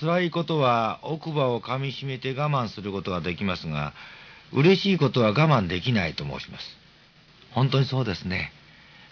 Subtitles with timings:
[0.00, 3.94] 辛いことは奥歯を噛みしめて我慢することができますが、
[4.52, 6.76] 嬉しいことは我慢できないと申します。
[7.52, 8.52] 本当にそうですね。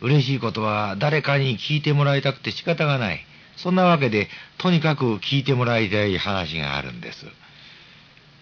[0.00, 3.20] 嬉しいことは誰かに聞いてもらいたくて仕方がない。
[3.56, 7.26] そんなわけで、とにかく聞いてもらいたい話があるんです。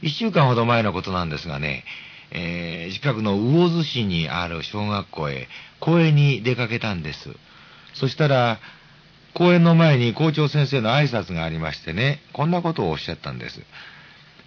[0.03, 1.85] 一週間ほど前のことなんですがね、
[2.31, 5.49] えー、近くの魚津市にある小学校へ
[5.81, 7.29] 公園に出かけたんです。
[7.95, 8.59] そしたら、
[9.35, 13.61] 公園の前に校長先生の挨拶がありましてね、こんなことをおっしゃったんです。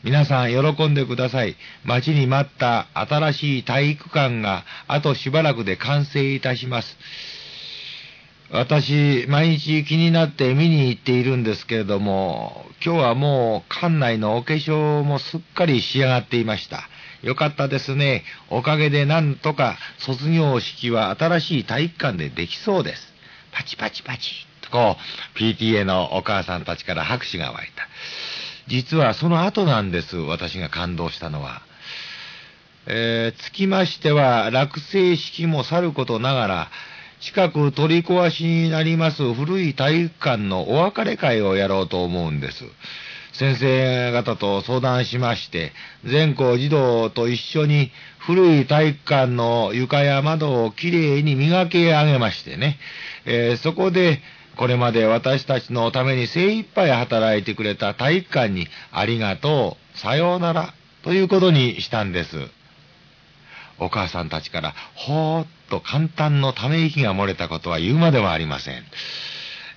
[0.04, 1.56] 皆さん喜んでください。
[1.86, 6.98] 待ちに待った新しい体育館があとしばらくで完成いたします。
[8.52, 16.88] 私、毎日気になって見に行っているんですけれども、今日はもう館内のお化粧もすっかり仕上がっていました。
[17.24, 18.26] よかったですね。
[18.50, 23.14] おかげでなんとか卒業式は新しい体育館でできそうです。
[23.54, 24.53] パチパチパチ。
[24.74, 24.98] こ
[25.36, 27.88] う、PTA のお母さんたちから拍手が湧いた。
[28.68, 30.18] 実はその後なんです。
[30.18, 31.62] 私が感動したのは。
[32.88, 36.72] えー、つきましては、落成式もさることながら、
[37.22, 42.66] 近く取り壊しになります古い体育館のお別れ会をやろうと思うんです。
[43.34, 45.72] 先生方と相談しまして、
[46.04, 52.78] 全校児童と一緒に古い体育館の床や窓をきれいに磨き上げましてね、
[53.26, 54.20] えー、そこで
[54.58, 60.74] これまで私たちのために精一杯働いてくれた体育館にありがとう、さようなら、
[61.04, 62.38] ということにしたんです。
[63.80, 68.84] お母さんたちから、ほーっと簡単のため息が漏れたことは言うまではありません。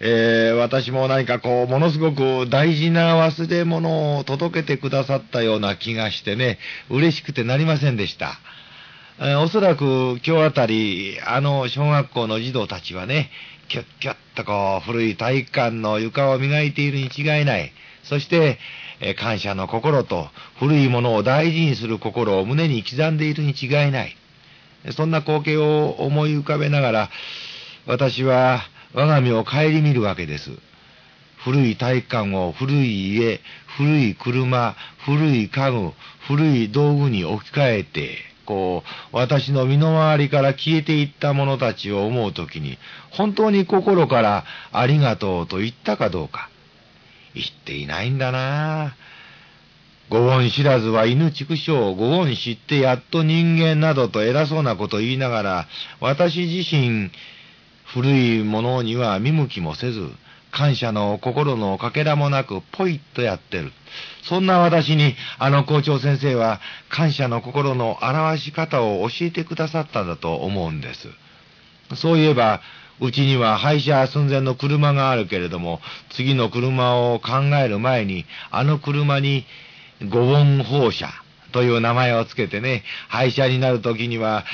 [0.01, 6.59] えー、私も何かこう、ものすごく大事な忘れ物を届けてくださったような気がしてね、
[6.91, 8.39] 嬉しくてなりませんでした。
[9.19, 13.31] え、おそらく今日あたり、あの小学校の児童たちはね、
[13.69, 17.73] キュッキュッとこう、古い体育館の床を磨いているに違いない。
[18.05, 18.59] そして、
[19.01, 20.29] え、感謝の心と
[20.59, 24.15] 古いものを大事にする心を胸に刻んでいるに違いない。
[24.93, 27.11] そんな光景を思い浮かべながら、
[27.87, 28.61] 私は
[28.93, 30.51] 我が身を顧みるわけです。
[31.39, 33.41] 古い体育館を古い家、
[33.79, 35.95] 古い車、古い家具、
[36.29, 42.79] 古い道具に置き換えて、こう、私の身の回りから消えていった者たちを思うときに、
[43.11, 46.49] 本当に心からありがとうと言ったかどうか。
[47.35, 48.97] 言っていないんだな
[50.09, 55.67] ご恩知らずは犬畜生、ご恩知ってやっと人間などと偉そうなこと言いながら、
[56.01, 57.11] 私自身、
[57.85, 60.09] 古いものには見向きもせず、
[60.57, 63.73] 感謝の心のかけらもなく、ポイッとやってる。
[64.23, 71.09] そんな私に、あの校長先生は、感謝の心の表し方を教えてくださったんだと思うんです。
[71.95, 72.63] そういえば、
[73.01, 79.45] うちには廃車寸前の車があるけれども、次の車を考える前に、あの車に、
[80.09, 81.11] 五音放射、
[81.57, 84.45] という名前をつけてね、廃車になる時には、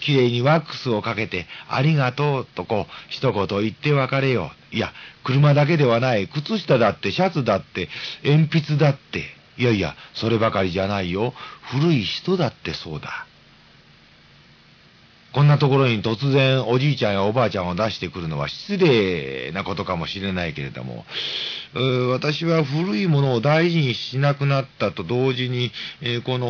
[0.00, 4.76] きれいにワックスをかけて、ありがとうとこう、一言言って別れよう。
[4.76, 4.92] いや、
[5.24, 7.88] 車だけではない、靴下だって、シャツだって、
[8.24, 9.24] 鉛筆だって、
[9.58, 11.34] いやいや、そればかりじゃないよ。
[11.62, 13.26] 古い人だってそうだ。
[15.50, 21.04] なところに突然おじいちゃんやおばあちゃんを出してくるのは失礼なことかもしれないけれども、
[22.12, 26.46] 私は古いものを大事にしなくなったと同時に、えー、この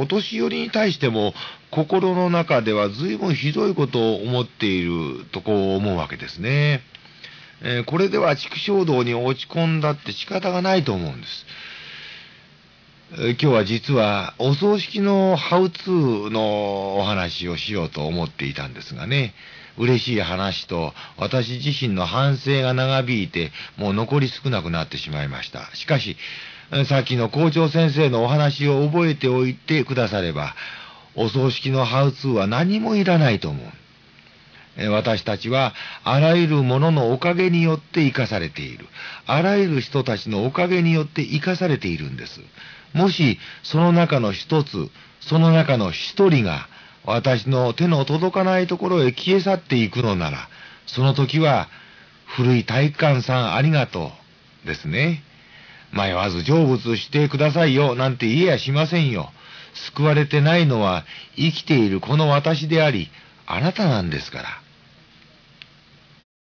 [0.00, 1.34] お年寄りに対しても
[1.70, 6.82] 心の中では随分ひどいことを思っているとこう思うわけですね。
[7.60, 11.46] えー、これでは畜生道に落ち込んだって仕方がないと思うんです。
[13.10, 19.32] 今日は実はお葬式のハウツーのお話をしようと思っていたんですがね、
[19.78, 25.74] 嬉しい話と私自身の反省が長引いてもう残り少なくなってしまいました。
[25.74, 26.18] しかし、
[26.86, 30.54] さっきの校長先生のお話を覚えておいてくだされば、
[31.14, 33.58] お葬式のハウツーは何もいらないと思
[34.76, 34.90] う。
[34.90, 38.86] 私たちはあらゆるもののおかげによって生かされている。
[39.26, 42.42] あらゆる人たちのおかげによって生かされているんです。
[42.92, 44.90] もし、その中の一つ、
[45.20, 46.68] その中の一人が、
[47.04, 50.48] 私の手の届かないところへ消え去っていくのなら、
[50.86, 51.68] その時は、
[52.26, 54.12] 古い体育館さんありがと
[54.64, 55.22] う、ですね。
[55.92, 59.32] 迷わず成仏してくださいよ、なんて言えやしませんよ。
[59.74, 61.04] 救われてないのは、
[61.36, 63.10] 生きているこの私であり、
[63.46, 64.48] あなたなんですから。